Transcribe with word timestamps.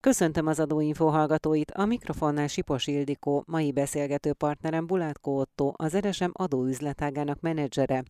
Köszöntöm 0.00 0.46
az 0.46 0.60
adóinfo 0.60 1.06
hallgatóit, 1.06 1.70
a 1.70 1.84
mikrofonnál 1.84 2.46
Sipos 2.46 2.86
Ildikó, 2.86 3.44
mai 3.46 3.72
beszélgető 3.72 4.32
partnerem 4.32 4.86
Bulátko 4.86 5.30
Otto, 5.30 5.72
az 5.76 5.94
Eresem 5.94 6.30
adóüzletágának 6.34 7.40
menedzsere. 7.40 8.02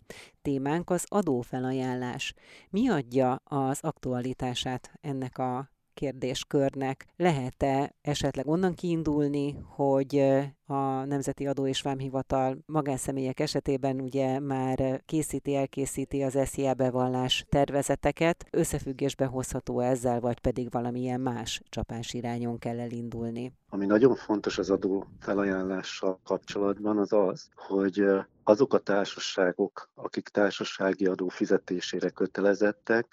Témánk 0.42 0.90
az 0.90 1.04
adófelajánlás. 1.08 2.34
Mi 2.70 2.88
adja 2.88 3.34
az 3.44 3.78
aktualitását 3.80 4.92
ennek 5.00 5.38
a 5.38 5.77
kérdéskörnek. 5.98 7.06
Lehet-e 7.16 7.94
esetleg 8.02 8.46
onnan 8.46 8.74
kiindulni, 8.74 9.56
hogy 9.66 10.18
a 10.66 11.04
Nemzeti 11.04 11.46
Adó 11.46 11.66
és 11.66 11.82
Vámhivatal 11.82 12.58
magánszemélyek 12.66 13.40
esetében 13.40 14.00
ugye 14.00 14.40
már 14.40 15.02
készíti, 15.06 15.54
elkészíti 15.54 16.22
az 16.22 16.38
SZIA 16.44 16.74
bevallás 16.74 17.44
tervezeteket, 17.48 18.46
összefüggésbe 18.50 19.24
hozható 19.24 19.80
ezzel, 19.80 20.20
vagy 20.20 20.40
pedig 20.40 20.70
valamilyen 20.70 21.20
más 21.20 21.62
csapás 21.68 22.14
irányon 22.14 22.58
kell 22.58 22.80
elindulni? 22.80 23.52
Ami 23.68 23.86
nagyon 23.86 24.14
fontos 24.14 24.58
az 24.58 24.70
adó 24.70 25.06
felajánlással 25.20 26.20
kapcsolatban 26.24 26.98
az 26.98 27.12
az, 27.12 27.48
hogy 27.54 28.04
azok 28.44 28.74
a 28.74 28.78
társaságok, 28.78 29.90
akik 29.94 30.28
társasági 30.28 31.06
adó 31.06 31.28
fizetésére 31.28 32.10
kötelezettek, 32.10 33.06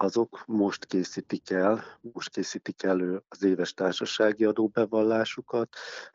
azok 0.00 0.42
most 0.46 0.84
készítik 0.84 1.50
el, 1.50 1.84
most 2.00 2.30
készítik 2.30 2.82
elő 2.82 3.22
az 3.28 3.42
éves 3.42 3.74
társasági 3.74 4.44
adóbevallásukat, 4.44 5.68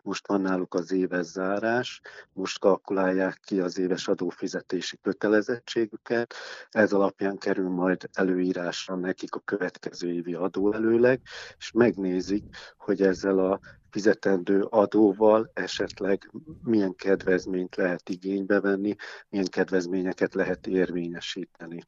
most 0.04 0.28
van 0.28 0.42
náluk 0.42 0.73
az 0.73 0.92
éves 0.92 1.26
zárás, 1.26 2.02
most 2.34 2.59
kalkulálják 2.59 3.40
ki 3.44 3.59
az 3.59 3.78
éves 3.78 4.08
adófizetési 4.08 4.98
kötelezettségüket, 5.02 6.34
ez 6.70 6.94
alapján 6.94 7.38
kerül 7.38 7.70
majd 7.70 8.09
előírásra 8.14 8.96
nekik 8.96 9.36
a 9.36 9.40
következő 9.40 10.12
évi 10.14 10.34
adóelőleg, 10.34 11.22
és 11.58 11.72
megnézik, 11.72 12.44
hogy 12.78 13.02
ezzel 13.02 13.40
a 13.40 13.59
fizetendő 13.94 14.62
adóval 14.62 15.52
esetleg 15.54 16.31
milyen 16.64 16.95
kedvezményt 16.95 17.76
lehet 17.76 18.09
igénybe 18.09 18.59
venni, 18.59 18.95
milyen 19.30 19.48
kedvezményeket 19.50 20.34
lehet 20.34 20.67
érvényesíteni. 20.67 21.84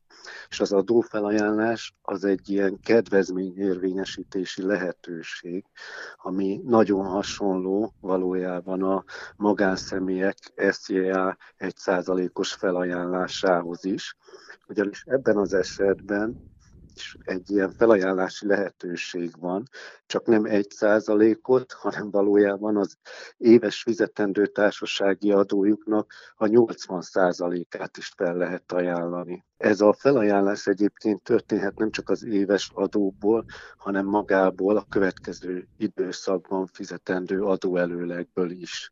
És 0.49 0.59
az 0.59 0.71
adófelajánlás 0.71 1.95
az 2.02 2.23
egy 2.25 2.49
ilyen 2.49 2.79
kedvezményérvényesítési 2.79 4.61
lehetőség, 4.61 5.66
ami 6.16 6.61
nagyon 6.63 7.05
hasonló 7.05 7.94
valójában 8.02 8.83
a 8.83 9.03
magánszemélyek 9.35 10.38
SZIA 10.69 11.38
1%-os 11.59 12.53
felajánlásához 12.53 13.85
is, 13.85 14.16
ugyanis 14.67 15.03
ebben 15.07 15.38
az 15.38 15.53
esetben 15.53 16.53
is 16.95 17.17
egy 17.19 17.51
ilyen 17.51 17.71
felajánlási 17.71 18.47
lehetőség 18.47 19.31
van, 19.39 19.63
csak 20.05 20.25
nem 20.25 20.45
egy 20.45 20.69
százalékot, 20.69 21.71
hanem 21.71 22.11
valójában 22.11 22.77
az 22.77 22.97
éves 23.38 23.81
fizetendő 23.81 24.45
társasági 24.45 25.31
adójuknak 25.31 26.13
a 26.35 26.45
80 26.45 27.01
százalékát 27.01 27.97
is 27.97 28.13
fel 28.17 28.35
lehet 28.35 28.71
ajánlani. 28.71 29.45
Ez 29.57 29.81
a 29.81 29.93
felajánlás 29.93 30.67
egyébként 30.67 31.21
történhet 31.23 31.77
nem 31.77 31.91
csak 31.91 32.09
az 32.09 32.23
éves 32.23 32.71
adóból, 32.73 33.45
hanem 33.77 34.05
magából 34.05 34.77
a 34.77 34.85
következő 34.89 35.67
időszakban 35.77 36.66
fizetendő 36.66 37.41
adóelőlegből 37.43 38.51
is 38.51 38.91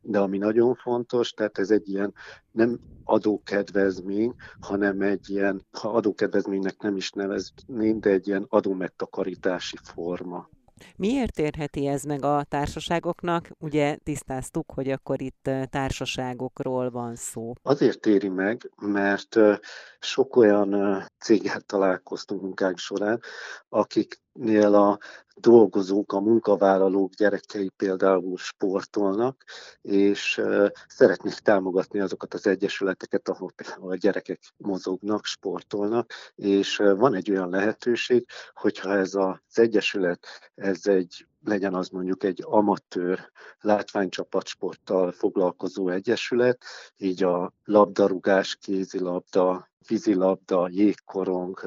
de 0.00 0.18
ami 0.18 0.38
nagyon 0.38 0.74
fontos, 0.74 1.30
tehát 1.30 1.58
ez 1.58 1.70
egy 1.70 1.88
ilyen 1.88 2.14
nem 2.50 2.80
adókedvezmény, 3.04 4.34
hanem 4.60 5.00
egy 5.00 5.30
ilyen, 5.30 5.66
ha 5.70 5.88
adókedvezménynek 5.88 6.80
nem 6.82 6.96
is 6.96 7.10
nevezném, 7.10 8.00
de 8.00 8.10
egy 8.10 8.28
ilyen 8.28 8.46
adómegtakarítási 8.48 9.76
forma. 9.82 10.48
Miért 10.96 11.38
érheti 11.38 11.86
ez 11.86 12.02
meg 12.02 12.24
a 12.24 12.44
társaságoknak? 12.48 13.50
Ugye 13.58 13.96
tisztáztuk, 13.96 14.72
hogy 14.74 14.90
akkor 14.90 15.22
itt 15.22 15.50
társaságokról 15.70 16.90
van 16.90 17.14
szó. 17.14 17.52
Azért 17.62 18.06
éri 18.06 18.28
meg, 18.28 18.70
mert 18.76 19.36
sok 19.98 20.36
olyan 20.36 21.02
céggel 21.18 21.60
találkoztunk 21.60 22.42
munkánk 22.42 22.78
során, 22.78 23.20
akiknél 24.40 24.74
a 24.74 24.98
dolgozók, 25.34 26.12
a 26.12 26.20
munkavállalók 26.20 27.14
gyerekei 27.14 27.68
például 27.76 28.36
sportolnak, 28.36 29.44
és 29.82 30.40
szeretnék 30.88 31.34
támogatni 31.34 32.00
azokat 32.00 32.34
az 32.34 32.46
egyesületeket, 32.46 33.28
ahol 33.28 33.50
például 33.56 33.90
a 33.90 33.96
gyerekek 33.96 34.40
mozognak, 34.56 35.24
sportolnak, 35.24 36.12
és 36.34 36.76
van 36.76 37.14
egy 37.14 37.30
olyan 37.30 37.50
lehetőség, 37.50 38.26
hogyha 38.54 38.96
ez 38.96 39.14
az 39.14 39.58
egyesület, 39.58 40.26
ez 40.54 40.86
egy 40.86 41.26
legyen 41.44 41.74
az 41.74 41.88
mondjuk 41.88 42.24
egy 42.24 42.42
amatőr 42.46 43.30
látványcsapatsporttal 43.60 45.12
foglalkozó 45.12 45.88
egyesület, 45.88 46.64
így 46.96 47.22
a 47.22 47.52
labdarúgás, 47.64 48.56
kézilabda, 48.56 49.69
vízilabda, 49.88 50.68
jégkorong, 50.70 51.60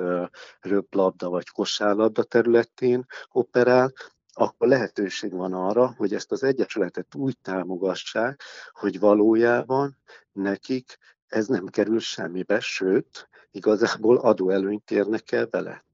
röplabda 0.59 1.29
vagy 1.29 1.49
kosárlabda 1.49 2.23
területén 2.23 3.05
operál, 3.31 3.93
akkor 4.33 4.67
lehetőség 4.67 5.33
van 5.33 5.53
arra, 5.53 5.93
hogy 5.97 6.13
ezt 6.13 6.31
az 6.31 6.43
egyesületet 6.43 7.15
úgy 7.15 7.37
támogassák, 7.41 8.41
hogy 8.71 8.99
valójában 8.99 9.97
nekik 10.31 10.97
ez 11.27 11.47
nem 11.47 11.65
kerül 11.65 11.99
semmibe, 11.99 12.59
sőt, 12.59 13.29
igazából 13.53 14.17
adóelőnyt 14.17 14.91
érnek 14.91 15.31
el 15.31 15.47
vele. 15.49 15.85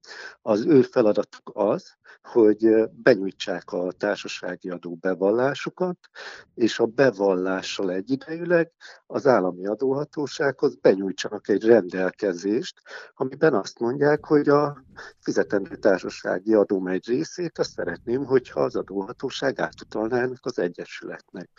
Az 0.41 0.65
ő 0.65 0.81
feladatuk 0.81 1.51
az, 1.53 1.97
hogy 2.21 2.89
benyújtsák 2.89 3.71
a 3.71 3.91
társasági 3.91 4.69
adó 4.69 4.95
bevallásukat, 4.95 5.97
és 6.53 6.79
a 6.79 6.85
bevallással 6.85 7.91
egyidejűleg 7.91 8.71
az 9.07 9.27
állami 9.27 9.67
adóhatósághoz 9.67 10.75
benyújtsanak 10.75 11.47
egy 11.47 11.63
rendelkezést, 11.63 12.81
amiben 13.13 13.53
azt 13.53 13.79
mondják, 13.79 14.25
hogy 14.25 14.49
a 14.49 14.83
fizetendő 15.19 15.75
társasági 15.75 16.53
adó 16.53 16.87
egy 16.87 17.07
részét 17.07 17.59
azt 17.59 17.73
szeretném, 17.73 18.25
hogyha 18.25 18.61
az 18.61 18.75
adóhatóság 18.75 19.59
átutalná 19.59 20.21
ennek 20.21 20.45
az 20.45 20.59
egyesületnek 20.59 21.49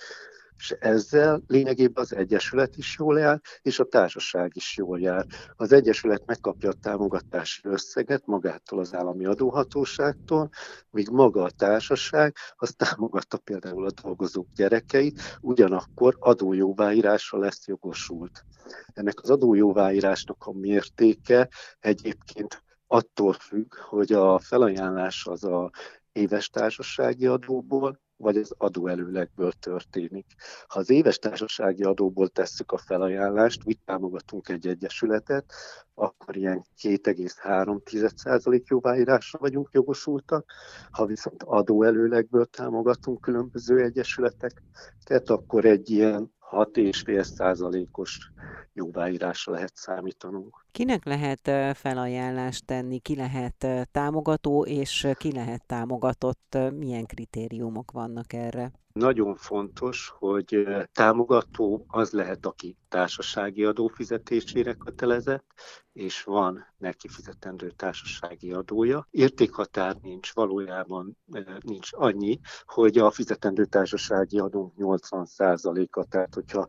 és 0.61 0.71
ezzel 0.79 1.43
lényegében 1.47 2.03
az 2.03 2.15
Egyesület 2.15 2.77
is 2.77 2.97
jól 2.99 3.19
jár, 3.19 3.41
és 3.63 3.79
a 3.79 3.85
társaság 3.85 4.51
is 4.55 4.77
jól 4.77 5.01
jár. 5.01 5.27
Az 5.57 5.73
Egyesület 5.73 6.27
megkapja 6.27 6.69
a 6.69 6.73
támogatási 6.73 7.61
összeget 7.65 8.27
magától 8.27 8.79
az 8.79 8.95
állami 8.95 9.25
adóhatóságtól, 9.25 10.51
míg 10.91 11.09
maga 11.09 11.43
a 11.43 11.51
társaság 11.51 12.37
az 12.57 12.75
támogatta 12.77 13.39
például 13.39 13.87
a 13.87 13.91
dolgozók 14.03 14.47
gyerekeit, 14.55 15.39
ugyanakkor 15.41 16.17
adójóváírásra 16.19 17.39
lesz 17.39 17.67
jogosult. 17.67 18.45
Ennek 18.93 19.23
az 19.23 19.31
adójóváírásnak 19.31 20.47
a 20.47 20.53
mértéke 20.53 21.49
egyébként 21.79 22.63
attól 22.87 23.33
függ, 23.33 23.75
hogy 23.75 24.13
a 24.13 24.39
felajánlás 24.39 25.27
az 25.27 25.45
a 25.45 25.71
éves 26.13 26.49
társasági 26.49 27.27
adóból, 27.27 28.01
vagy 28.21 28.37
az 28.37 28.55
adóelőlegből 28.57 29.53
történik. 29.53 30.27
Ha 30.67 30.79
az 30.79 30.91
éves 30.91 31.19
társasági 31.19 31.83
adóból 31.83 32.29
tesszük 32.29 32.73
a 32.73 32.79
felajánlást, 32.79 33.65
mit 33.65 33.81
támogatunk 33.85 34.49
egy 34.49 34.67
egyesületet, 34.67 35.53
akkor 35.95 36.37
ilyen 36.37 36.65
2,3% 36.83 38.65
jóváírásra 38.65 39.39
vagyunk 39.39 39.69
jogosultak. 39.73 40.53
Ha 40.91 41.07
viszont 41.07 41.43
adóelőlegből 41.43 42.45
támogatunk 42.45 43.21
különböző 43.21 43.83
egyesületeket, 43.83 45.31
akkor 45.31 45.65
egy 45.65 45.91
ilyen 45.91 46.33
6,5 46.51 47.23
százalékos 47.23 48.31
jóváírásra 48.73 49.53
lehet 49.53 49.77
számítanunk. 49.77 50.60
Kinek 50.73 51.05
lehet 51.05 51.51
felajánlást 51.77 52.65
tenni, 52.67 52.99
ki 52.99 53.17
lehet 53.17 53.67
támogató, 53.93 54.65
és 54.65 55.09
ki 55.19 55.33
lehet 55.33 55.67
támogatott, 55.67 56.59
milyen 56.77 57.07
kritériumok 57.07 57.91
vannak 57.91 58.33
erre? 58.33 58.73
Nagyon 58.93 59.35
fontos, 59.37 60.13
hogy 60.19 60.67
támogató 60.93 61.85
az 61.89 62.11
lehet, 62.11 62.47
aki 62.47 62.77
társasági 62.89 63.65
adófizetésére 63.65 64.75
kötelezett, 64.75 65.45
és 65.93 66.23
van 66.23 66.67
neki 66.79 67.09
fizetendő 67.09 67.71
társasági 67.71 68.53
adója. 68.53 69.07
Értékhatár 69.11 69.97
nincs, 70.03 70.35
valójában 70.35 71.17
nincs 71.61 71.89
annyi, 71.93 72.41
hogy 72.65 72.99
a 72.99 73.11
fizetendő 73.11 73.65
társasági 73.65 74.39
adó 74.39 74.75
80%-a, 74.79 76.05
tehát 76.05 76.35
hogyha 76.35 76.67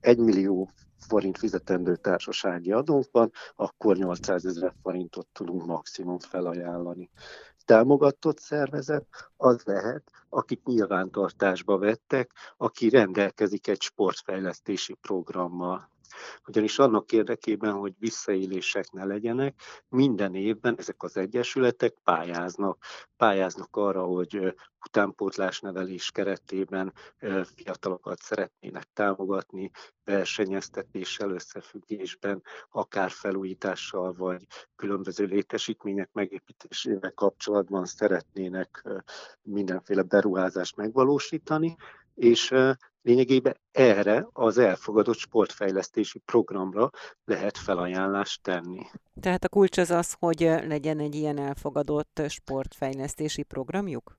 1 0.00 0.18
millió 0.18 0.70
forint 1.08 1.38
fizetendő 1.38 1.96
társasági 1.96 2.72
adónk 2.72 3.06
van, 3.10 3.32
akkor 3.56 3.96
800 3.96 4.44
ezer 4.44 4.74
forintot 4.82 5.26
tudunk 5.32 5.66
maximum 5.66 6.18
felajánlani. 6.18 7.10
Támogatott 7.64 8.38
szervezet 8.38 9.06
az 9.36 9.62
lehet, 9.64 10.10
akik 10.28 10.64
nyilvántartásba 10.64 11.78
vettek, 11.78 12.30
aki 12.56 12.88
rendelkezik 12.88 13.66
egy 13.68 13.80
sportfejlesztési 13.80 14.94
programmal. 14.94 15.88
Ugyanis 16.46 16.78
annak 16.78 17.12
érdekében, 17.12 17.72
hogy 17.72 17.92
visszaélések 17.98 18.90
ne 18.90 19.04
legyenek, 19.04 19.60
minden 19.88 20.34
évben 20.34 20.74
ezek 20.78 21.02
az 21.02 21.16
egyesületek 21.16 21.94
pályáznak. 22.04 22.84
Pályáznak 23.16 23.76
arra, 23.76 24.02
hogy 24.02 24.54
utánpótlás 24.86 25.60
nevelés 25.60 26.10
keretében 26.10 26.92
fiatalokat 27.54 28.18
szeretnének 28.20 28.88
támogatni, 28.92 29.70
versenyeztetéssel 30.04 31.30
összefüggésben, 31.30 32.42
akár 32.70 33.10
felújítással, 33.10 34.12
vagy 34.12 34.46
különböző 34.76 35.24
létesítmények 35.24 36.12
megépítésével 36.12 37.12
kapcsolatban 37.12 37.84
szeretnének 37.84 38.88
mindenféle 39.42 40.02
beruházást 40.02 40.76
megvalósítani, 40.76 41.76
és 42.14 42.54
lényegében 43.02 43.56
erre 43.72 44.28
az 44.32 44.58
elfogadott 44.58 45.16
sportfejlesztési 45.16 46.18
programra 46.18 46.90
lehet 47.24 47.58
felajánlást 47.58 48.42
tenni. 48.42 48.86
Tehát 49.20 49.44
a 49.44 49.48
kulcs 49.48 49.78
az 49.78 49.90
az, 49.90 50.14
hogy 50.18 50.40
legyen 50.40 50.98
egy 50.98 51.14
ilyen 51.14 51.38
elfogadott 51.38 52.22
sportfejlesztési 52.28 53.42
programjuk? 53.42 54.18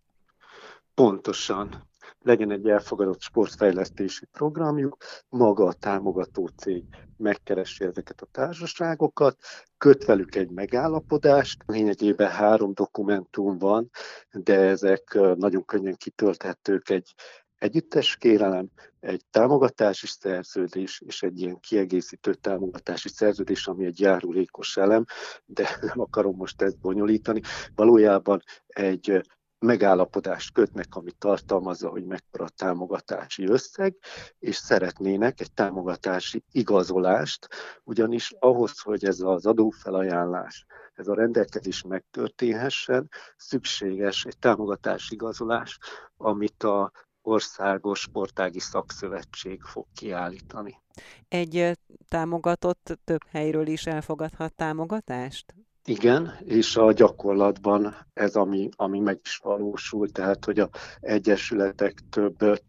Pontosan. 0.93 1.87
Legyen 2.19 2.51
egy 2.51 2.69
elfogadott 2.69 3.21
sportfejlesztési 3.21 4.25
programjuk, 4.25 4.97
maga 5.29 5.65
a 5.65 5.73
támogató 5.73 6.47
cég 6.47 6.83
megkeresi 7.17 7.83
ezeket 7.83 8.21
a 8.21 8.27
társaságokat, 8.31 9.37
köt 9.77 10.05
velük 10.05 10.35
egy 10.35 10.49
megállapodást, 10.49 11.63
lényegében 11.65 12.29
három 12.29 12.73
dokumentum 12.73 13.57
van, 13.57 13.89
de 14.31 14.59
ezek 14.59 15.13
nagyon 15.35 15.65
könnyen 15.65 15.95
kitölthetők 15.95 16.89
egy 16.89 17.13
együttes 17.57 18.15
kérelem, 18.15 18.69
egy 18.99 19.25
támogatási 19.31 20.07
szerződés 20.07 21.01
és 21.05 21.23
egy 21.23 21.41
ilyen 21.41 21.59
kiegészítő 21.59 22.33
támogatási 22.33 23.09
szerződés, 23.09 23.67
ami 23.67 23.85
egy 23.85 23.99
járulékos 23.99 24.77
elem, 24.77 25.05
de 25.45 25.77
nem 25.81 25.99
akarom 25.99 26.35
most 26.35 26.61
ezt 26.61 26.79
bonyolítani. 26.79 27.41
Valójában 27.75 28.41
egy 28.67 29.23
megállapodást 29.59 30.53
kötnek, 30.53 30.95
ami 30.95 31.11
tartalmazza, 31.11 31.89
hogy 31.89 32.05
mekkora 32.05 32.49
támogatási 32.49 33.47
összeg, 33.47 33.95
és 34.39 34.55
szeretnének 34.55 35.39
egy 35.41 35.53
támogatási 35.53 36.43
igazolást, 36.51 37.47
ugyanis 37.83 38.33
ahhoz, 38.39 38.79
hogy 38.79 39.05
ez 39.05 39.19
az 39.19 39.45
adófelajánlás, 39.45 40.65
ez 40.93 41.07
a 41.07 41.15
rendelkezés 41.15 41.81
megtörténhessen, 41.81 43.09
szükséges 43.37 44.25
egy 44.25 44.37
támogatási 44.37 45.13
igazolás, 45.13 45.77
amit 46.17 46.63
a 46.63 46.91
országos 47.25 47.99
sportági 47.99 48.59
szakszövetség 48.59 49.61
fog 49.61 49.85
kiállítani. 49.95 50.81
Egy 51.27 51.71
támogatott 52.09 52.99
több 53.03 53.21
helyről 53.29 53.67
is 53.67 53.85
elfogadhat 53.85 54.53
támogatást? 54.53 55.55
Igen, 55.87 56.37
és 56.43 56.75
a 56.75 56.91
gyakorlatban 56.91 57.95
ez, 58.13 58.35
ami, 58.35 58.69
ami 58.75 58.99
meg 58.99 59.19
is 59.23 59.37
valósul, 59.37 60.09
tehát 60.09 60.45
hogy 60.45 60.59
a 60.59 60.69
egyesületek 60.99 61.99
több 62.09 62.61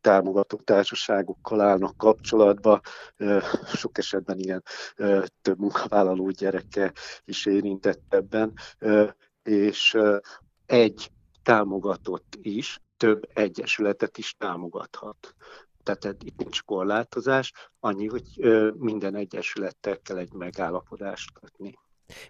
támogató 0.00 0.56
társaságokkal 0.56 1.60
állnak 1.60 1.96
kapcsolatba, 1.96 2.80
sok 3.74 3.98
esetben 3.98 4.38
ilyen 4.38 4.62
több 5.42 5.58
munkavállaló 5.58 6.30
gyereke 6.30 6.92
is 7.24 7.46
érintett 7.46 8.02
ebben, 8.08 8.52
és 9.42 9.98
egy 10.66 11.10
támogatott 11.42 12.38
is 12.42 12.80
több 12.96 13.28
egyesületet 13.34 14.18
is 14.18 14.34
támogathat. 14.38 15.34
Tehát 15.82 16.22
itt 16.22 16.36
nincs 16.36 16.62
korlátozás, 16.62 17.52
annyi, 17.80 18.06
hogy 18.06 18.24
minden 18.78 19.14
egyesülettel 19.14 19.98
kell 20.00 20.16
egy 20.16 20.32
megállapodást 20.32 21.32
kötni. 21.32 21.78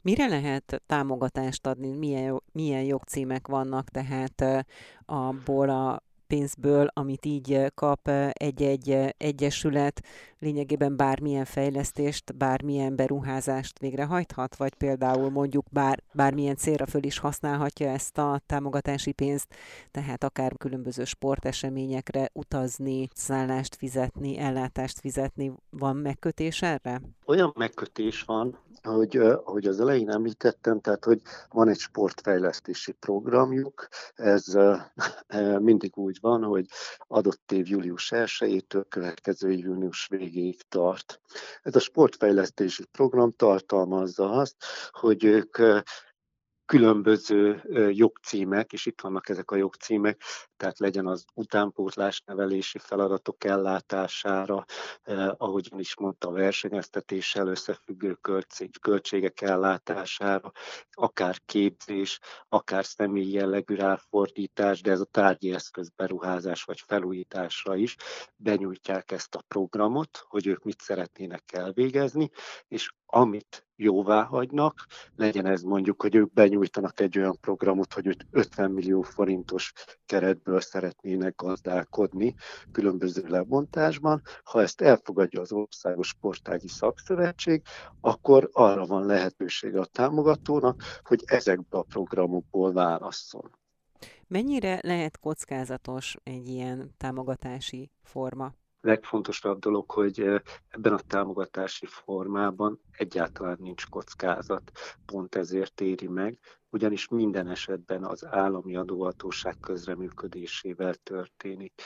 Mire 0.02 0.26
lehet 0.26 0.82
támogatást 0.86 1.66
adni? 1.66 1.92
Milyen, 1.92 2.42
milyen 2.52 2.82
jogcímek 2.82 3.46
vannak 3.46 3.88
tehát 3.88 4.66
abból 5.04 5.70
a 5.70 6.02
pénzből, 6.34 6.90
amit 6.92 7.26
így 7.26 7.72
kap 7.74 8.08
egy-egy 8.32 9.14
egyesület, 9.16 10.00
lényegében 10.38 10.96
bármilyen 10.96 11.44
fejlesztést, 11.44 12.36
bármilyen 12.36 12.96
beruházást 12.96 13.78
végrehajthat, 13.78 14.56
vagy 14.56 14.74
például 14.74 15.30
mondjuk 15.30 15.64
bár, 15.70 16.02
bármilyen 16.12 16.56
célra 16.56 16.86
föl 16.86 17.02
is 17.02 17.18
használhatja 17.18 17.88
ezt 17.88 18.18
a 18.18 18.40
támogatási 18.46 19.12
pénzt, 19.12 19.54
tehát 19.90 20.24
akár 20.24 20.56
különböző 20.56 21.04
sporteseményekre 21.04 22.30
utazni, 22.32 23.08
szállást 23.14 23.74
fizetni, 23.74 24.38
ellátást 24.38 25.00
fizetni, 25.00 25.52
van 25.70 25.96
megkötés 25.96 26.62
erre? 26.62 27.00
Olyan 27.26 27.52
megkötés 27.56 28.22
van, 28.22 28.58
hogy, 28.82 29.16
ahogy 29.16 29.66
az 29.66 29.80
elején 29.80 30.10
említettem, 30.10 30.80
tehát 30.80 31.04
hogy 31.04 31.20
van 31.50 31.68
egy 31.68 31.78
sportfejlesztési 31.78 32.92
programjuk, 32.92 33.88
ez 34.14 34.44
mindig 35.68 35.96
úgy 35.96 36.18
van, 36.24 36.42
hogy 36.42 36.66
adott 36.98 37.52
év 37.52 37.68
július 37.68 38.12
1-től 38.14 38.84
következő 38.88 39.50
június 39.50 40.06
végéig 40.06 40.62
tart. 40.68 41.20
Ez 41.62 41.76
a 41.76 41.80
sportfejlesztési 41.80 42.84
program 42.84 43.32
tartalmazza 43.32 44.30
azt, 44.30 44.56
hogy 44.90 45.24
ők 45.24 45.58
különböző 46.66 47.62
jogcímek, 47.92 48.72
és 48.72 48.86
itt 48.86 49.00
vannak 49.00 49.28
ezek 49.28 49.50
a 49.50 49.56
jogcímek, 49.56 50.22
tehát 50.56 50.78
legyen 50.78 51.06
az 51.06 51.24
utánpótlás 51.34 52.22
nevelési 52.26 52.78
feladatok 52.78 53.44
ellátására, 53.44 54.64
eh, 55.02 55.28
ahogyan 55.36 55.78
is 55.80 55.96
mondta, 55.96 56.30
versenyeztetéssel 56.30 57.46
összefüggő 57.46 58.18
költségek 58.80 59.40
ellátására, 59.40 60.52
akár 60.90 61.38
képzés, 61.46 62.20
akár 62.48 62.84
személyi 62.84 63.32
jellegű 63.32 63.74
ráfordítás, 63.74 64.80
de 64.80 64.90
ez 64.90 65.00
a 65.00 65.04
tárgyi 65.04 65.52
eszköz 65.52 65.88
beruházás 65.88 66.62
vagy 66.62 66.80
felújításra 66.86 67.76
is 67.76 67.96
benyújtják 68.36 69.10
ezt 69.10 69.34
a 69.34 69.44
programot, 69.48 70.24
hogy 70.28 70.46
ők 70.46 70.62
mit 70.62 70.80
szeretnének 70.80 71.52
elvégezni, 71.52 72.30
és 72.68 72.92
amit 73.06 73.63
jóvá 73.76 74.22
hagynak, 74.22 74.86
legyen 75.16 75.46
ez 75.46 75.62
mondjuk, 75.62 76.02
hogy 76.02 76.14
ők 76.14 76.32
benyújtanak 76.32 77.00
egy 77.00 77.18
olyan 77.18 77.38
programot, 77.40 77.92
hogy 77.92 78.16
50 78.30 78.70
millió 78.70 79.02
forintos 79.02 79.72
keretből 80.06 80.60
szeretnének 80.60 81.34
gazdálkodni 81.36 82.34
különböző 82.72 83.24
lebontásban. 83.26 84.22
Ha 84.42 84.62
ezt 84.62 84.80
elfogadja 84.80 85.40
az 85.40 85.52
Országos 85.52 86.08
Sportági 86.08 86.68
Szakszövetség, 86.68 87.62
akkor 88.00 88.48
arra 88.52 88.86
van 88.86 89.06
lehetősége 89.06 89.80
a 89.80 89.84
támogatónak, 89.84 90.82
hogy 91.02 91.22
ezekbe 91.26 91.78
a 91.78 91.82
programokból 91.82 92.72
válasszon. 92.72 93.50
Mennyire 94.26 94.78
lehet 94.82 95.18
kockázatos 95.18 96.16
egy 96.22 96.48
ilyen 96.48 96.94
támogatási 96.96 97.90
forma? 98.02 98.54
Legfontosabb 98.84 99.58
dolog, 99.58 99.90
hogy 99.90 100.20
ebben 100.68 100.92
a 100.92 100.98
támogatási 101.06 101.86
formában 101.86 102.80
egyáltalán 102.90 103.56
nincs 103.60 103.86
kockázat, 103.88 104.70
pont 105.06 105.34
ezért 105.34 105.80
éri 105.80 106.08
meg, 106.08 106.38
ugyanis 106.70 107.08
minden 107.08 107.48
esetben 107.48 108.04
az 108.04 108.26
állami 108.26 108.76
adóhatóság 108.76 109.56
közreműködésével 109.60 110.94
történik 110.94 111.82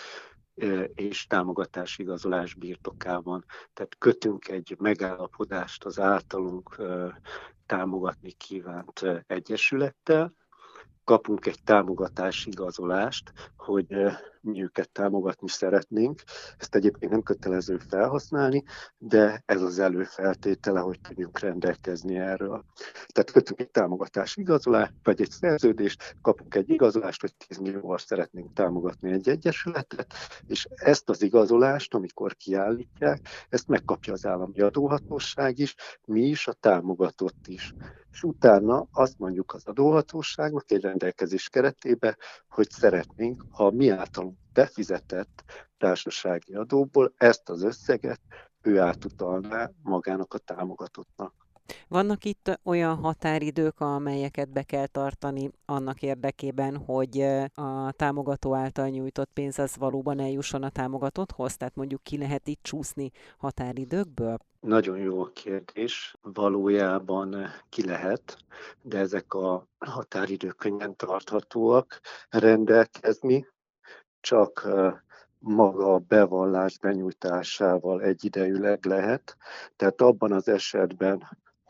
és 0.95 1.27
támogatási 1.27 2.03
igazolás 2.03 2.55
birtokában. 2.55 3.45
Tehát 3.73 3.97
kötünk 3.99 4.49
egy 4.49 4.77
megállapodást 4.79 5.85
az 5.85 6.01
általunk 6.01 6.77
támogatni 7.67 8.31
kívánt 8.33 9.01
egyesülettel, 9.27 10.33
kapunk 11.05 11.47
egy 11.47 11.63
támogatási 11.65 12.51
igazolást, 12.51 13.33
hogy 13.57 13.87
mi 14.49 14.63
őket 14.63 14.91
támogatni 14.91 15.49
szeretnénk. 15.49 16.23
Ezt 16.59 16.75
egyébként 16.75 17.13
nem 17.13 17.23
kötelező 17.23 17.79
felhasználni, 17.89 18.65
de 18.99 19.43
ez 19.47 19.63
az 19.63 19.79
előfeltétele, 19.79 20.81
hogy 20.81 21.01
tudjunk 21.01 21.39
rendelkezni 21.39 22.17
erről. 22.17 22.65
Tehát 23.07 23.31
kötünk 23.31 23.61
egy 23.61 23.71
támogatási 23.71 24.41
igazolást, 24.41 24.93
vagy 25.03 25.21
egy 25.21 25.31
szerződést, 25.31 26.17
kapunk 26.23 26.55
egy 26.55 26.71
igazolást, 26.71 27.21
hogy 27.21 27.35
10 27.49 27.59
millióval 27.59 27.99
szeretnénk 27.99 28.53
támogatni 28.53 29.13
egy 29.13 29.29
egyesületet, 29.29 30.15
és 30.47 30.67
ezt 30.75 31.09
az 31.09 31.23
igazolást, 31.23 31.95
amikor 31.95 32.37
kiállítják, 32.37 33.21
ezt 33.49 33.69
megkapja 33.69 34.13
az 34.13 34.27
állami 34.27 34.61
adóhatóság 34.61 35.59
is, 35.59 35.75
mi 36.05 36.21
is, 36.21 36.47
a 36.47 36.53
támogatott 36.53 37.47
is. 37.47 37.75
És 38.11 38.23
utána 38.23 38.87
azt 38.93 39.19
mondjuk 39.19 39.55
az 39.55 39.67
adóhatóságnak 39.67 40.71
egy 40.71 40.81
rendelkezés 40.81 41.49
keretében, 41.49 42.17
hogy 42.49 42.71
szeretnénk, 42.71 43.45
ha 43.51 43.71
mi 43.71 43.89
általunk 43.89 44.38
befizetett 44.59 45.45
társasági 45.79 46.55
adóból 46.55 47.13
ezt 47.17 47.49
az 47.49 47.63
összeget 47.63 48.21
ő 48.63 48.81
átutalná 48.81 49.71
magának 49.83 50.35
a 50.35 50.39
támogatottnak. 50.39 51.35
Vannak 51.89 52.25
itt 52.25 52.61
olyan 52.63 52.97
határidők, 52.97 53.81
amelyeket 53.81 54.49
be 54.53 54.63
kell 54.63 54.87
tartani 54.87 55.51
annak 55.65 56.03
érdekében, 56.03 56.77
hogy 56.77 57.21
a 57.55 57.93
támogató 57.93 58.55
által 58.55 58.89
nyújtott 58.89 59.31
pénz 59.33 59.59
az 59.59 59.77
valóban 59.77 60.21
eljusson 60.21 60.63
a 60.63 60.71
támogatotthoz? 60.71 61.57
Tehát 61.57 61.75
mondjuk 61.75 62.03
ki 62.03 62.19
lehet 62.19 62.49
itt 62.49 62.63
csúszni 62.63 63.11
határidőkből? 63.39 64.37
Nagyon 64.61 64.99
jó 64.99 65.23
a 65.23 65.31
kérdés. 65.33 66.17
Valójában 66.23 67.37
ki 67.69 67.87
lehet, 67.87 68.37
de 68.83 68.99
ezek 68.99 69.35
a 69.35 69.69
határidők 69.79 70.57
könnyen 70.57 70.97
tarthatóak 70.97 72.01
rendelkezni, 72.29 73.47
csak 74.21 74.69
maga 75.39 75.95
a 75.95 75.99
bevallás 75.99 76.79
benyújtásával 76.79 78.03
egyidejűleg 78.03 78.85
lehet. 78.85 79.37
Tehát 79.77 80.01
abban 80.01 80.33
az 80.33 80.49
esetben, 80.49 81.23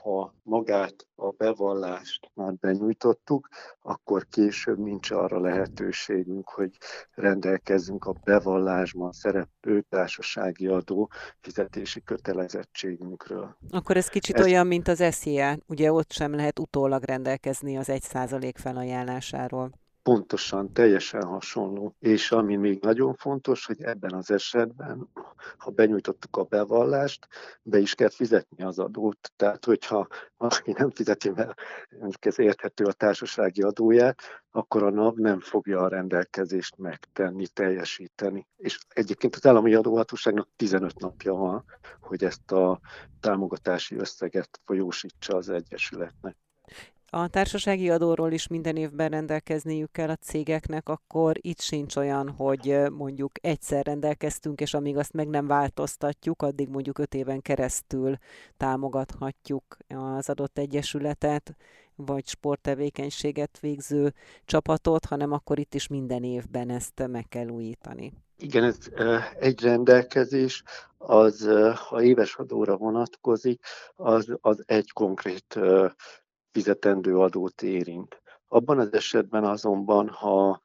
ha 0.02 0.34
magát 0.42 1.06
a 1.14 1.30
bevallást 1.30 2.30
már 2.34 2.54
benyújtottuk, 2.54 3.48
akkor 3.82 4.26
később 4.30 4.78
nincs 4.78 5.10
arra 5.10 5.40
lehetőségünk, 5.40 6.48
hogy 6.48 6.76
rendelkezzünk 7.14 8.04
a 8.04 8.14
bevallásban 8.24 9.12
szereplő 9.12 9.84
társasági 9.88 10.66
adó 10.66 11.10
fizetési 11.40 12.02
kötelezettségünkről. 12.02 13.56
Akkor 13.70 13.96
ez 13.96 14.08
kicsit 14.08 14.36
ez... 14.36 14.44
olyan, 14.44 14.66
mint 14.66 14.88
az 14.88 15.04
SZIA, 15.10 15.56
ugye 15.66 15.92
ott 15.92 16.12
sem 16.12 16.34
lehet 16.34 16.58
utólag 16.58 17.02
rendelkezni 17.02 17.76
az 17.76 17.88
1% 17.90 18.52
felajánlásáról 18.54 19.70
pontosan, 20.08 20.72
teljesen 20.72 21.22
hasonló. 21.22 21.94
És 21.98 22.32
ami 22.32 22.56
még 22.56 22.82
nagyon 22.82 23.14
fontos, 23.14 23.66
hogy 23.66 23.82
ebben 23.82 24.14
az 24.14 24.30
esetben, 24.30 25.08
ha 25.56 25.70
benyújtottuk 25.70 26.36
a 26.36 26.44
bevallást, 26.44 27.28
be 27.62 27.78
is 27.78 27.94
kell 27.94 28.08
fizetni 28.10 28.64
az 28.64 28.78
adót. 28.78 29.32
Tehát, 29.36 29.64
hogyha 29.64 30.06
valaki 30.36 30.74
nem 30.78 30.90
fizeti 30.90 31.30
be, 31.30 31.54
ez 32.20 32.38
érthető 32.38 32.84
a 32.84 32.92
társasági 32.92 33.62
adóját, 33.62 34.22
akkor 34.50 34.82
a 34.82 34.90
NAV 34.90 35.14
nem 35.14 35.40
fogja 35.40 35.80
a 35.80 35.88
rendelkezést 35.88 36.76
megtenni, 36.76 37.46
teljesíteni. 37.46 38.46
És 38.56 38.78
egyébként 38.88 39.36
az 39.36 39.46
állami 39.46 39.74
adóhatóságnak 39.74 40.48
15 40.56 40.98
napja 40.98 41.32
van, 41.32 41.64
hogy 42.00 42.24
ezt 42.24 42.52
a 42.52 42.80
támogatási 43.20 43.96
összeget 43.96 44.60
folyósítsa 44.64 45.36
az 45.36 45.48
Egyesületnek 45.48 46.36
a 47.10 47.28
társasági 47.28 47.90
adóról 47.90 48.32
is 48.32 48.46
minden 48.46 48.76
évben 48.76 49.08
rendelkezniük 49.08 49.92
kell 49.92 50.08
a 50.08 50.16
cégeknek, 50.16 50.88
akkor 50.88 51.36
itt 51.40 51.60
sincs 51.60 51.96
olyan, 51.96 52.28
hogy 52.28 52.78
mondjuk 52.90 53.32
egyszer 53.40 53.86
rendelkeztünk, 53.86 54.60
és 54.60 54.74
amíg 54.74 54.96
azt 54.96 55.12
meg 55.12 55.28
nem 55.28 55.46
változtatjuk, 55.46 56.42
addig 56.42 56.68
mondjuk 56.68 56.98
öt 56.98 57.14
éven 57.14 57.40
keresztül 57.40 58.16
támogathatjuk 58.56 59.76
az 59.88 60.28
adott 60.28 60.58
egyesületet, 60.58 61.56
vagy 61.94 62.26
sporttevékenységet 62.26 63.58
végző 63.60 64.14
csapatot, 64.44 65.04
hanem 65.04 65.32
akkor 65.32 65.58
itt 65.58 65.74
is 65.74 65.86
minden 65.86 66.24
évben 66.24 66.70
ezt 66.70 67.06
meg 67.06 67.26
kell 67.28 67.48
újítani. 67.48 68.12
Igen, 68.36 68.64
ez 68.64 68.78
egy 69.38 69.62
rendelkezés, 69.62 70.62
az, 70.98 71.48
ha 71.88 72.02
éves 72.02 72.36
adóra 72.36 72.76
vonatkozik, 72.76 73.60
az, 73.94 74.36
az 74.40 74.62
egy 74.66 74.92
konkrét 74.92 75.58
fizetendő 76.52 77.18
adót 77.18 77.62
érint. 77.62 78.22
Abban 78.48 78.78
az 78.78 78.92
esetben 78.92 79.44
azonban, 79.44 80.08
ha 80.08 80.62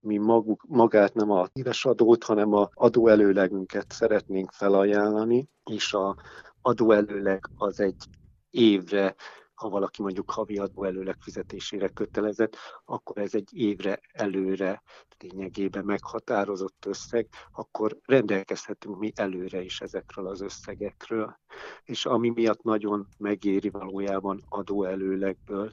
mi 0.00 0.16
maguk, 0.16 0.64
magát 0.68 1.14
nem 1.14 1.30
a 1.30 1.48
éves 1.52 1.84
adót, 1.84 2.24
hanem 2.24 2.52
a 2.52 2.68
adóelőlegünket 2.72 3.92
szeretnénk 3.92 4.50
felajánlani, 4.50 5.48
és 5.70 5.92
a 5.92 6.16
adóelőleg 6.62 7.48
az 7.56 7.80
egy 7.80 8.04
évre 8.50 9.14
ha 9.56 9.68
valaki 9.68 10.02
mondjuk 10.02 10.30
havi 10.30 10.58
adóelőleg 10.58 11.16
fizetésére 11.20 11.88
kötelezett, 11.88 12.56
akkor 12.84 13.18
ez 13.18 13.34
egy 13.34 13.48
évre 13.52 14.00
előre 14.12 14.82
lényegében 15.18 15.84
meghatározott 15.84 16.84
összeg, 16.86 17.28
akkor 17.52 17.98
rendelkezhetünk 18.04 18.98
mi 18.98 19.12
előre 19.14 19.62
is 19.62 19.80
ezekről 19.80 20.26
az 20.26 20.40
összegekről. 20.40 21.36
És 21.84 22.06
ami 22.06 22.30
miatt 22.30 22.62
nagyon 22.62 23.06
megéri 23.18 23.70
valójában 23.70 24.44
adóelőlegből 24.48 25.72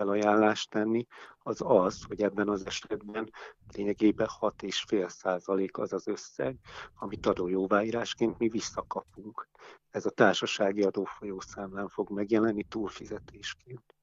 felajánlást 0.00 0.70
tenni, 0.70 1.06
az 1.38 1.60
az, 1.64 2.02
hogy 2.06 2.22
ebben 2.22 2.48
az 2.48 2.66
esetben 2.66 3.30
lényegében 3.76 4.28
6,5 4.40 5.08
százalék 5.08 5.78
az 5.78 5.92
az 5.92 6.08
összeg, 6.08 6.56
amit 6.94 7.26
adójóváírásként 7.26 8.38
mi 8.38 8.48
visszakapunk. 8.48 9.48
Ez 9.90 10.06
a 10.06 10.10
társasági 10.10 10.82
adófolyószámlán 10.82 11.88
fog 11.88 12.10
megjelenni 12.10 12.64
túlfizetésként. 12.64 13.94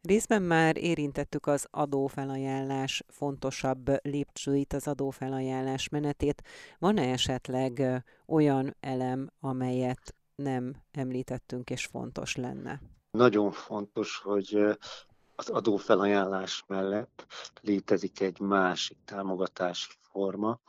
Részben 0.00 0.42
már 0.42 0.76
érintettük 0.76 1.46
az 1.46 1.66
adófelajánlás 1.70 3.02
fontosabb 3.08 3.90
lépcsőit, 4.02 4.72
az 4.72 4.88
adófelajánlás 4.88 5.88
menetét. 5.88 6.42
Van-e 6.78 7.12
esetleg 7.12 8.02
olyan 8.26 8.76
elem, 8.80 9.30
amelyet 9.40 10.14
nem 10.34 10.74
említettünk 10.90 11.70
és 11.70 11.86
fontos 11.86 12.36
lenne? 12.36 12.80
Nagyon 13.10 13.50
fontos, 13.50 14.18
hogy 14.18 14.78
az 15.40 15.48
adófelajánlás 15.48 16.64
mellett 16.66 17.26
létezik 17.60 18.20
egy 18.20 18.40
másik 18.40 18.98
támogatási 19.04 19.92
forma, 20.00 20.60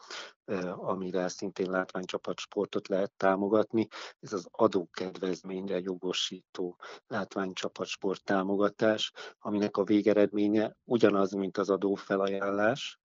amire 0.75 1.27
szintén 1.27 1.69
látványcsapatsportot 1.69 2.87
lehet 2.87 3.11
támogatni. 3.17 3.87
Ez 4.19 4.33
az 4.33 4.47
adókedvezményre 4.51 5.79
jogosító 5.79 6.77
látványcsapatsport 7.07 8.23
támogatás, 8.23 9.11
aminek 9.39 9.77
a 9.77 9.83
végeredménye 9.83 10.75
ugyanaz, 10.83 11.31
mint 11.31 11.57
az 11.57 11.69
adófelajánlás, 11.69 12.99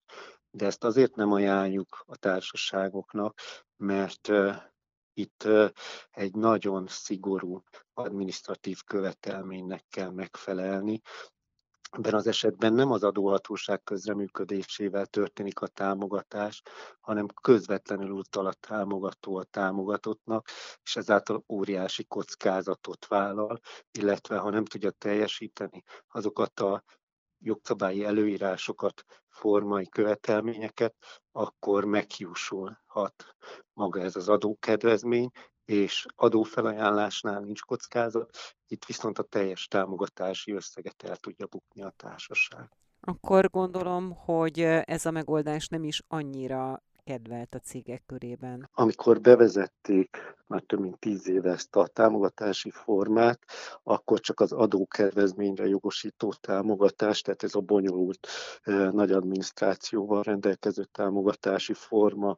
de 0.50 0.66
ezt 0.66 0.84
azért 0.84 1.14
nem 1.14 1.32
ajánljuk 1.32 2.04
a 2.06 2.16
társaságoknak, 2.16 3.40
mert 3.76 4.28
itt 5.18 5.48
egy 6.10 6.34
nagyon 6.34 6.86
szigorú 6.86 7.62
administratív 7.94 8.82
követelménynek 8.84 9.84
kell 9.88 10.10
megfelelni, 10.10 11.00
Ebben 11.90 12.14
az 12.14 12.26
esetben 12.26 12.72
nem 12.72 12.90
az 12.90 13.04
adóhatóság 13.04 13.82
közreműködésével 13.82 15.06
történik 15.06 15.60
a 15.60 15.66
támogatás, 15.66 16.62
hanem 17.00 17.26
közvetlenül 17.42 18.10
utal 18.10 18.46
a 18.46 18.52
támogató 18.52 19.36
a 19.36 19.44
támogatottnak, 19.44 20.48
és 20.82 20.96
ezáltal 20.96 21.44
óriási 21.48 22.04
kockázatot 22.04 23.06
vállal, 23.06 23.60
illetve 23.90 24.38
ha 24.38 24.50
nem 24.50 24.64
tudja 24.64 24.90
teljesíteni 24.90 25.82
azokat 26.08 26.60
a 26.60 26.82
jogszabályi 27.38 28.04
előírásokat, 28.04 29.04
formai 29.28 29.88
követelményeket, 29.88 30.94
akkor 31.32 31.84
megjósulhat 31.84 33.36
maga 33.72 34.00
ez 34.00 34.16
az 34.16 34.28
adókedvezmény, 34.28 35.30
és 35.66 36.06
adófelajánlásnál 36.14 37.40
nincs 37.40 37.60
kockázat, 37.60 38.36
itt 38.66 38.84
viszont 38.84 39.18
a 39.18 39.22
teljes 39.22 39.66
támogatási 39.66 40.52
összeget 40.52 41.02
el 41.02 41.16
tudja 41.16 41.46
bukni 41.46 41.82
a 41.82 41.94
társaság. 41.96 42.70
Akkor 43.00 43.50
gondolom, 43.50 44.12
hogy 44.12 44.60
ez 44.60 45.06
a 45.06 45.10
megoldás 45.10 45.68
nem 45.68 45.84
is 45.84 46.02
annyira 46.08 46.82
kedvelt 47.06 47.54
a 47.54 47.58
cégek 47.58 48.02
körében? 48.06 48.68
Amikor 48.72 49.20
bevezették 49.20 50.16
már 50.46 50.62
több 50.62 50.80
mint 50.80 50.98
tíz 50.98 51.28
éve 51.28 51.50
ezt 51.50 51.76
a 51.76 51.86
támogatási 51.86 52.70
formát, 52.70 53.38
akkor 53.82 54.20
csak 54.20 54.40
az 54.40 54.52
adókedvezményre 54.52 55.66
jogosító 55.66 56.32
támogatás, 56.40 57.20
tehát 57.20 57.42
ez 57.42 57.54
a 57.54 57.60
bonyolult 57.60 58.28
nagy 58.90 59.12
adminisztrációval 59.12 60.22
rendelkező 60.22 60.84
támogatási 60.84 61.72
forma 61.72 62.36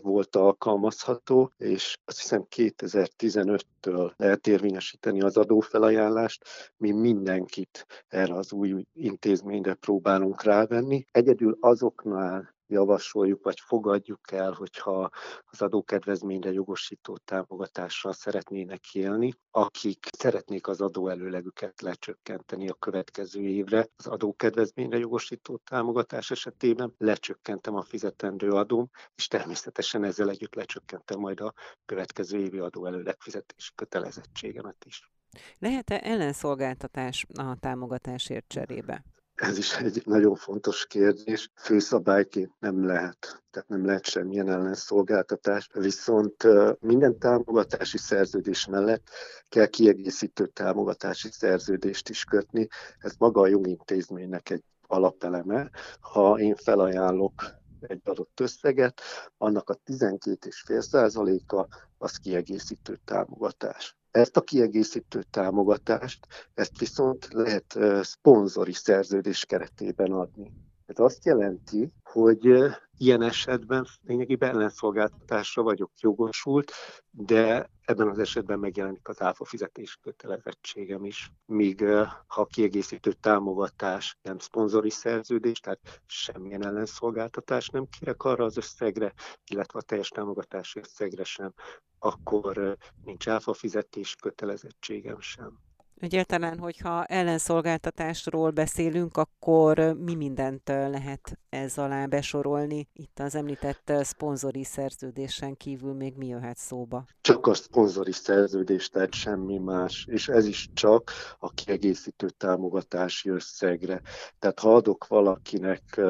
volt 0.00 0.36
alkalmazható, 0.36 1.52
és 1.56 1.98
azt 2.04 2.20
hiszem 2.20 2.46
2015-től 2.56 4.16
lehet 4.16 4.46
érvényesíteni 4.46 5.20
az 5.20 5.36
adófelajánlást. 5.36 6.44
Mi 6.76 6.90
mindenkit 6.90 8.04
erre 8.08 8.34
az 8.34 8.52
új 8.52 8.84
intézményre 8.92 9.74
próbálunk 9.74 10.42
rávenni. 10.42 11.04
Egyedül 11.10 11.56
azoknál 11.60 12.54
javasoljuk, 12.72 13.44
vagy 13.44 13.60
fogadjuk 13.60 14.32
el, 14.32 14.52
hogyha 14.52 15.10
az 15.44 15.62
adókedvezményre 15.62 16.52
jogosító 16.52 17.16
támogatással 17.16 18.12
szeretnének 18.12 18.94
élni, 18.94 19.32
akik 19.50 20.06
szeretnék 20.18 20.66
az 20.66 20.80
adóelőlegüket 20.80 21.80
lecsökkenteni 21.80 22.68
a 22.68 22.74
következő 22.74 23.40
évre. 23.40 23.86
Az 23.96 24.06
adókedvezményre 24.06 24.98
jogosító 24.98 25.56
támogatás 25.56 26.30
esetében 26.30 26.94
lecsökkentem 26.98 27.74
a 27.74 27.82
fizetendő 27.82 28.50
adóm, 28.50 28.90
és 29.14 29.26
természetesen 29.26 30.04
ezzel 30.04 30.30
együtt 30.30 30.54
lecsökkentem 30.54 31.18
majd 31.18 31.40
a 31.40 31.52
következő 31.84 32.38
évi 32.38 32.58
adóelőleg 32.58 33.20
fizetési 33.20 33.70
kötelezettségemet 33.74 34.84
is. 34.84 35.10
Lehet-e 35.58 36.00
ellenszolgáltatás 36.02 37.26
a 37.34 37.56
támogatásért 37.60 38.48
cserébe? 38.48 39.04
Ez 39.42 39.58
is 39.58 39.76
egy 39.76 40.02
nagyon 40.04 40.34
fontos 40.34 40.86
kérdés. 40.86 41.50
Főszabályként 41.54 42.52
nem 42.58 42.86
lehet, 42.86 43.42
tehát 43.50 43.68
nem 43.68 43.84
lehet 43.84 44.04
semmilyen 44.04 44.48
ellenszolgáltatás, 44.48 45.68
viszont 45.72 46.46
minden 46.80 47.18
támogatási 47.18 47.98
szerződés 47.98 48.66
mellett 48.66 49.08
kell 49.48 49.66
kiegészítő 49.66 50.46
támogatási 50.46 51.28
szerződést 51.30 52.08
is 52.08 52.24
kötni. 52.24 52.68
Ez 52.98 53.14
maga 53.18 53.40
a 53.40 53.46
jogintézménynek 53.46 54.50
egy 54.50 54.64
alapeleme. 54.86 55.70
Ha 56.00 56.38
én 56.38 56.54
felajánlok 56.54 57.44
egy 57.80 58.00
adott 58.04 58.40
összeget, 58.40 59.00
annak 59.36 59.70
a 59.70 59.78
12,5%-a 59.84 61.66
az 61.98 62.16
kiegészítő 62.16 62.98
támogatás. 63.04 63.96
Ezt 64.12 64.36
a 64.36 64.40
kiegészítő 64.40 65.22
támogatást, 65.22 66.26
ezt 66.54 66.78
viszont 66.78 67.28
lehet 67.30 67.78
szponzori 68.02 68.72
szerződés 68.72 69.44
keretében 69.44 70.12
adni. 70.12 70.52
Ez 70.92 71.04
azt 71.04 71.24
jelenti, 71.24 71.92
hogy 72.02 72.52
ilyen 72.96 73.22
esetben 73.22 73.86
lényegében 74.02 74.50
ellenszolgáltatásra 74.50 75.62
vagyok 75.62 75.90
jogosult, 76.00 76.72
de 77.10 77.70
ebben 77.84 78.08
az 78.08 78.18
esetben 78.18 78.58
megjelenik 78.58 79.08
az 79.08 79.22
áfa 79.22 79.44
fizetés 79.44 79.98
kötelezettségem 80.02 81.04
is. 81.04 81.32
Míg 81.46 81.84
ha 82.26 82.44
kiegészítő 82.44 83.12
támogatás 83.12 84.18
nem 84.22 84.38
szponzori 84.38 84.90
szerződés, 84.90 85.60
tehát 85.60 86.00
semmilyen 86.06 86.66
ellenszolgáltatás 86.66 87.68
nem 87.68 87.88
kérek 87.98 88.22
arra 88.22 88.44
az 88.44 88.56
összegre, 88.56 89.12
illetve 89.50 89.78
a 89.78 89.82
teljes 89.82 90.08
támogatási 90.08 90.78
összegre 90.78 91.24
sem, 91.24 91.54
akkor 91.98 92.76
nincs 93.04 93.28
áfa 93.28 93.52
fizetés 93.52 94.14
kötelezettségem 94.14 95.20
sem. 95.20 95.58
Egyáltalán, 96.02 96.58
hogyha 96.58 97.04
ellenszolgáltatásról 97.04 98.50
beszélünk, 98.50 99.16
akkor 99.16 99.78
mi 99.78 100.14
mindent 100.14 100.68
lehet 100.68 101.38
ez 101.48 101.78
alá 101.78 102.06
besorolni? 102.06 102.88
Itt 102.92 103.18
az 103.18 103.34
említett 103.34 103.92
szponzori 104.00 104.64
szerződésen 104.64 105.56
kívül 105.56 105.92
még 105.92 106.16
mi 106.16 106.26
jöhet 106.26 106.56
szóba? 106.56 107.04
Csak 107.20 107.46
a 107.46 107.54
szponzori 107.54 108.12
szerződés, 108.12 108.88
tehát 108.88 109.14
semmi 109.14 109.58
más, 109.58 110.06
és 110.10 110.28
ez 110.28 110.46
is 110.46 110.68
csak 110.74 111.10
a 111.38 111.50
kiegészítő 111.50 112.28
támogatási 112.28 113.28
összegre. 113.28 114.00
Tehát 114.38 114.58
ha 114.58 114.74
adok 114.74 115.06
valakinek 115.06 116.00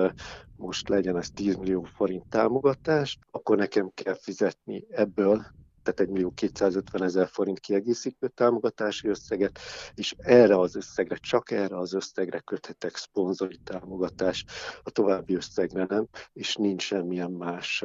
most 0.56 0.88
legyen 0.88 1.16
ez 1.16 1.30
10 1.30 1.56
millió 1.56 1.82
forint 1.82 2.26
támogatást, 2.28 3.18
akkor 3.30 3.56
nekem 3.56 3.90
kell 3.94 4.14
fizetni 4.14 4.86
ebből 4.90 5.44
tehát 5.82 6.00
1 6.00 6.08
millió 6.08 6.30
250 6.30 7.02
ezer 7.02 7.28
forint 7.28 7.60
kiegészítő 7.60 8.28
támogatási 8.28 9.08
összeget, 9.08 9.58
és 9.94 10.14
erre 10.18 10.58
az 10.58 10.76
összegre, 10.76 11.16
csak 11.16 11.50
erre 11.50 11.78
az 11.78 11.92
összegre 11.92 12.38
köthetek 12.38 12.96
szponzori 12.96 13.58
támogatást, 13.64 14.50
a 14.82 14.90
további 14.90 15.34
összegre 15.34 15.86
nem, 15.88 16.08
és 16.32 16.56
nincs 16.56 16.82
semmilyen 16.82 17.30
más 17.30 17.84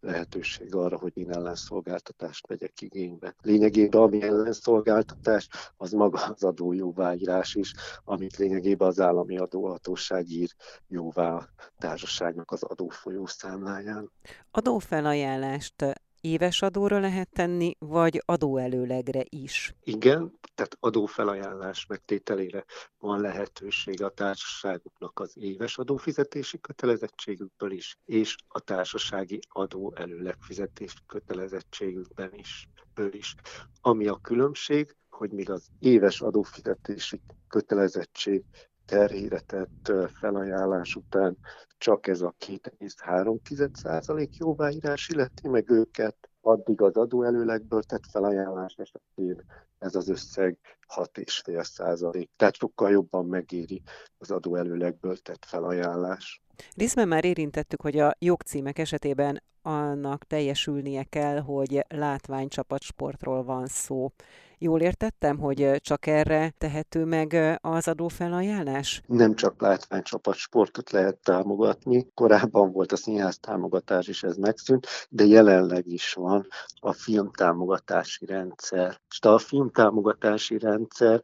lehetőség 0.00 0.74
arra, 0.74 0.98
hogy 0.98 1.12
én 1.14 1.30
ellenszolgáltatást 1.30 2.46
vegyek 2.46 2.80
igénybe. 2.80 3.34
Lényegében 3.42 4.00
ami 4.00 4.22
ellenszolgáltatás, 4.22 5.48
az 5.76 5.92
maga 5.92 6.24
az 6.24 6.42
adójóváírás 6.42 7.54
is, 7.54 7.72
amit 8.04 8.36
lényegében 8.36 8.88
az 8.88 9.00
állami 9.00 9.38
adóhatóság 9.38 10.28
ír 10.28 10.54
jóvá 10.88 11.32
a 11.32 11.48
társaságnak 11.78 12.50
az 12.50 12.62
adófolyó 12.62 13.26
számláján. 13.26 14.10
Adófelajánlást 14.50 16.07
éves 16.20 16.62
adóra 16.62 16.98
lehet 16.98 17.28
tenni, 17.32 17.74
vagy 17.78 18.22
adóelőlegre 18.24 19.24
is? 19.28 19.74
Igen, 19.82 20.38
tehát 20.54 20.76
adófelajánlás 20.80 21.86
megtételére 21.86 22.64
van 22.98 23.20
lehetőség 23.20 24.02
a 24.02 24.08
társaságoknak 24.08 25.20
az 25.20 25.32
éves 25.36 25.78
adófizetési 25.78 26.60
kötelezettségükből 26.60 27.70
is, 27.72 27.98
és 28.04 28.36
a 28.48 28.60
társasági 28.60 29.38
adóelőleg 29.48 30.36
fizetési 30.40 30.98
kötelezettségükben 31.06 32.34
is. 32.34 32.68
is. 33.10 33.34
Ami 33.80 34.06
a 34.06 34.18
különbség, 34.22 34.96
hogy 35.10 35.30
még 35.32 35.50
az 35.50 35.66
éves 35.78 36.20
adófizetési 36.20 37.20
kötelezettség 37.48 38.44
terhére 38.88 39.40
tett 39.40 39.92
felajánlás 40.20 40.94
után 40.94 41.38
csak 41.78 42.06
ez 42.06 42.20
a 42.20 42.34
2,3% 42.46 44.36
jóváírás 44.36 45.08
illeti 45.08 45.48
meg 45.48 45.70
őket, 45.70 46.30
addig 46.40 46.80
az 46.80 46.96
adóelőlegből 46.96 47.82
tett 47.82 48.06
felajánlás 48.10 48.74
esetén 48.76 49.44
ez 49.78 49.94
az 49.94 50.08
összeg 50.08 50.58
6,5 50.94 51.64
százalék. 51.64 52.30
Tehát 52.36 52.56
sokkal 52.56 52.90
jobban 52.90 53.26
megéri 53.26 53.82
az 54.18 54.30
adóelőlegből 54.30 55.16
tett 55.16 55.44
felajánlás. 55.44 56.42
Részben 56.74 57.08
már 57.08 57.24
érintettük, 57.24 57.80
hogy 57.80 57.98
a 57.98 58.14
jogcímek 58.18 58.78
esetében 58.78 59.42
annak 59.62 60.24
teljesülnie 60.24 61.02
kell, 61.02 61.40
hogy 61.40 61.84
látványcsapatsportról 61.88 63.44
van 63.44 63.66
szó. 63.66 64.12
Jól 64.60 64.80
értettem, 64.80 65.38
hogy 65.38 65.74
csak 65.80 66.06
erre 66.06 66.54
tehető 66.58 67.04
meg 67.04 67.58
az 67.60 67.88
adófelajánlás? 67.88 69.02
Nem 69.06 69.34
csak 69.34 69.60
látványcsapat 69.60 70.34
sportot 70.34 70.90
lehet 70.90 71.16
támogatni. 71.16 72.06
Korábban 72.14 72.72
volt 72.72 72.92
a 72.92 72.96
színház 72.96 73.38
támogatás 73.38 74.08
is, 74.08 74.22
ez 74.22 74.36
megszűnt, 74.36 74.86
de 75.08 75.24
jelenleg 75.24 75.86
is 75.86 76.12
van 76.12 76.46
a 76.80 76.92
filmtámogatási 76.92 78.26
rendszer. 78.26 79.00
És 79.10 79.18
a 79.20 79.38
filmtámogatási 79.38 80.58
rendszer 80.58 80.77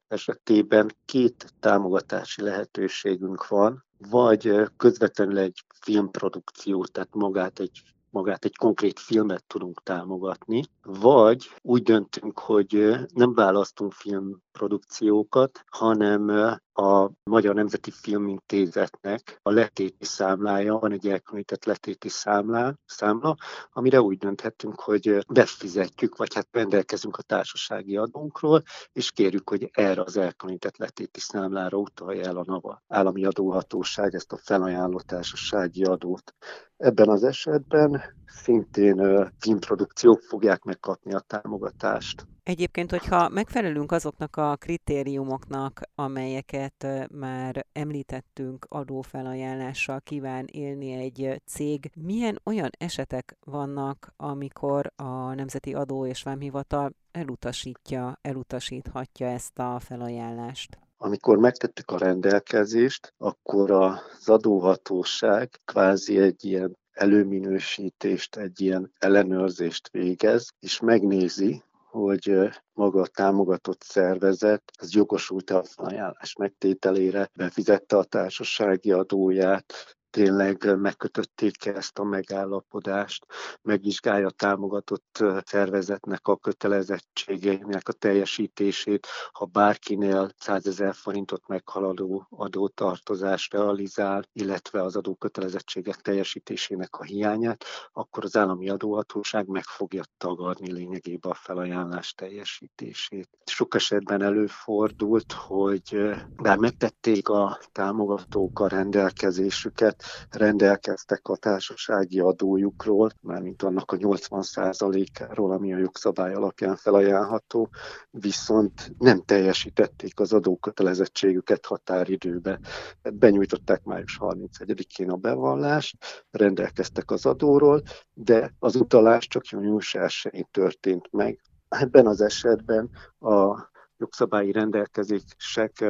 esetében 0.09 0.97
két 1.05 1.55
támogatási 1.61 2.43
lehetőségünk 2.43 3.49
van, 3.49 3.85
vagy 4.11 4.61
közvetlenül 4.77 5.39
egy 5.39 5.65
filmprodukció, 5.81 6.85
tehát 6.85 7.15
magát 7.15 7.59
egy 7.59 7.83
magát 8.15 8.45
egy 8.45 8.57
konkrét 8.57 8.99
filmet 8.99 9.45
tudunk 9.47 9.83
támogatni, 9.83 10.65
vagy 10.83 11.51
úgy 11.63 11.83
döntünk, 11.83 12.39
hogy 12.39 12.95
nem 13.15 13.35
választunk 13.35 13.93
filmprodukciókat, 13.93 15.65
hanem 15.71 16.31
a 16.75 17.11
Magyar 17.23 17.55
Nemzeti 17.55 17.91
Filmintézetnek 17.91 19.39
a 19.43 19.51
letéti 19.51 20.05
számlája, 20.05 20.79
van 20.79 20.93
egy 20.93 21.09
elkülönített 21.09 21.65
letéti 21.65 22.09
számlá, 22.09 22.75
számla, 22.87 23.37
amire 23.73 24.01
úgy 24.01 24.19
dönthettünk, 24.19 24.81
hogy 24.81 25.25
befizetjük, 25.29 26.17
vagy 26.17 26.35
hát 26.35 26.49
rendelkezünk 26.51 27.17
a 27.17 27.23
társasági 27.23 27.97
adónkról, 27.97 28.63
és 28.93 29.11
kérjük, 29.11 29.49
hogy 29.49 29.71
erre 29.73 30.03
az 30.03 30.17
elkülönített 30.17 30.77
letéti 30.77 31.21
számlára 31.21 31.77
utalja 31.77 32.23
el 32.23 32.37
a 32.37 32.45
NAVA 32.47 32.83
állami 32.89 33.25
adóhatóság 33.25 34.15
ezt 34.15 34.33
a 34.33 34.37
felajánló 34.37 35.01
társasági 35.01 35.85
adót. 35.85 36.35
Ebben 36.77 37.09
az 37.09 37.25
esetben 37.25 38.03
szintén 38.27 39.31
filmprodukciók 39.39 40.21
fogják 40.21 40.63
megkapni 40.63 41.15
a 41.15 41.21
támogatást. 41.21 42.27
Egyébként, 42.45 42.91
hogyha 42.91 43.29
megfelelünk 43.29 43.93
azoknak 43.93 44.37
a 44.37 44.57
kritériumoknak, 44.57 45.81
amelyeket 45.95 46.87
már 47.11 47.67
említettünk 47.73 48.67
adófelajánlással 48.69 50.01
kíván 50.01 50.45
élni 50.53 50.93
egy 50.93 51.43
cég, 51.47 51.91
milyen 51.95 52.41
olyan 52.45 52.71
esetek 52.79 53.37
vannak, 53.45 54.13
amikor 54.17 54.93
a 54.97 55.35
Nemzeti 55.35 55.75
Adó 55.75 56.07
és 56.07 56.23
Vámhivatal 56.23 56.93
elutasítja, 57.11 58.19
elutasíthatja 58.23 59.27
ezt 59.27 59.59
a 59.59 59.81
felajánlást? 59.81 60.79
Amikor 60.97 61.39
megtettük 61.39 61.91
a 61.91 61.99
rendelkezést, 61.99 63.15
akkor 63.19 63.71
az 63.71 64.29
adóhatóság 64.29 65.61
kvázi 65.65 66.19
egy 66.19 66.45
ilyen 66.45 66.79
előminősítést, 66.93 68.37
egy 68.37 68.61
ilyen 68.61 68.93
ellenőrzést 68.99 69.89
végez, 69.91 70.49
és 70.61 70.81
megnézi, 70.81 71.63
hogy 71.95 72.51
maga 72.73 73.01
a 73.01 73.07
támogatott 73.07 73.83
szervezet 73.83 74.63
az 74.81 74.95
jogosult-e 74.95 75.57
a 75.57 75.63
ajánlás 75.75 76.37
megtételére, 76.37 77.29
befizette 77.39 77.97
a 77.97 78.05
társasági 78.05 78.93
adóját, 78.93 79.97
tényleg 80.15 80.79
megkötötték 80.79 81.67
ezt 81.67 81.99
a 81.99 82.05
megállapodást, 82.05 83.27
megvizsgálja 83.63 84.27
a 84.27 84.31
támogatott 84.31 85.25
szervezetnek 85.45 86.27
a 86.27 86.37
kötelezettségeinek 86.37 87.89
a 87.89 87.93
teljesítését, 87.93 89.07
ha 89.33 89.45
bárkinél 89.45 90.31
100 90.39 90.67
ezer 90.67 90.95
forintot 90.95 91.47
meghaladó 91.47 92.27
adótartozást 92.31 93.53
realizál, 93.53 94.25
illetve 94.33 94.83
az 94.83 94.97
adókötelezettségek 94.97 95.97
teljesítésének 95.97 96.95
a 96.97 97.05
hiányát, 97.05 97.65
akkor 97.93 98.25
az 98.25 98.37
állami 98.37 98.69
adóhatóság 98.69 99.47
meg 99.47 99.65
fogja 99.65 100.03
tagadni 100.17 100.73
lényegében 100.73 101.33
a 101.33 101.35
felajánlás 101.35 102.13
teljesítését. 102.13 103.29
Sok 103.45 103.75
esetben 103.75 104.23
előfordult, 104.23 105.33
hogy 105.33 105.99
bár 106.37 106.59
megtették 106.59 107.29
a 107.29 107.59
támogatók 107.73 108.61
a 108.61 108.69
rendelkezésüket, 108.69 110.03
rendelkeztek 110.31 111.29
a 111.29 111.37
társasági 111.37 112.21
adójukról, 112.21 113.11
mármint 113.21 113.63
annak 113.63 113.93
a 113.93 113.97
80%-áról, 113.97 115.53
ami 115.53 115.73
a 115.73 115.79
jogszabály 115.79 116.35
alapján 116.35 116.77
felajánlható, 116.77 117.69
viszont 118.11 118.93
nem 118.99 119.23
teljesítették 119.25 120.21
az 120.21 120.33
adókötelezettségüket 120.33 121.67
határidőbe. 121.67 122.61
Benyújtották 123.03 123.83
május 123.83 124.19
31-én 124.21 125.11
a 125.11 125.17
bevallást, 125.17 126.27
rendelkeztek 126.31 127.11
az 127.11 127.27
adóról, 127.27 127.83
de 128.13 128.55
az 128.59 128.77
utalás 128.77 129.27
csak 129.27 129.47
június 129.47 129.95
1 129.95 130.47
történt 130.51 131.09
meg. 131.11 131.41
Ebben 131.69 132.07
az 132.07 132.21
esetben 132.21 132.91
a 133.19 133.73
jogszabályi 134.19 134.53
rendelkezések 134.53 135.85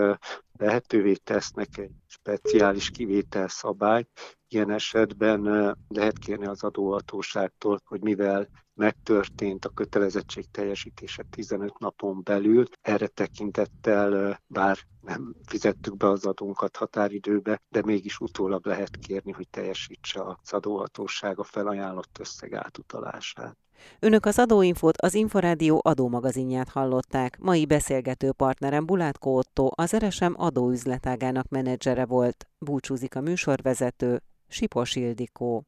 lehetővé 0.58 1.12
tesznek 1.12 1.78
egy 1.78 1.90
speciális 2.06 2.90
kivételszabályt. 2.90 4.08
Ilyen 4.48 4.70
esetben 4.70 5.42
lehet 5.88 6.18
kérni 6.18 6.46
az 6.46 6.62
adóhatóságtól, 6.62 7.80
hogy 7.84 8.00
mivel 8.00 8.48
megtörtént 8.74 9.64
a 9.64 9.68
kötelezettség 9.68 10.50
teljesítése 10.50 11.24
15 11.30 11.78
napon 11.78 12.22
belül, 12.22 12.64
erre 12.80 13.06
tekintettel 13.06 14.40
bár 14.46 14.78
nem 15.00 15.34
fizettük 15.46 15.96
be 15.96 16.08
az 16.08 16.26
adónkat 16.26 16.76
határidőbe, 16.76 17.60
de 17.68 17.82
mégis 17.84 18.20
utólag 18.20 18.66
lehet 18.66 18.96
kérni, 18.96 19.32
hogy 19.32 19.48
teljesítse 19.48 20.22
az 20.22 20.52
adóhatóság 20.52 21.38
a 21.38 21.44
felajánlott 21.44 22.18
összeg 22.18 22.54
átutalását. 22.54 23.56
Önök 23.98 24.26
az 24.26 24.38
adóinfót 24.38 24.96
az 24.96 25.14
Inforádió 25.14 25.80
adómagazinját 25.84 26.68
hallották. 26.68 27.38
Mai 27.40 27.66
beszélgető 27.66 28.32
partnerem 28.32 28.86
Bulátko 28.86 29.30
Otto, 29.30 29.68
az 29.74 29.94
Eresem 29.94 30.34
adóüzletágának 30.36 31.48
menedzsere 31.48 32.04
volt. 32.04 32.46
Búcsúzik 32.58 33.16
a 33.16 33.20
műsorvezető, 33.20 34.22
Sipos 34.48 34.96
Ildikó. 34.96 35.64